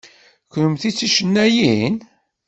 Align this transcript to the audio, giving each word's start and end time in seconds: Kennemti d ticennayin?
Kennemti 0.51 0.89
d 0.91 0.95
ticennayin? 0.97 1.95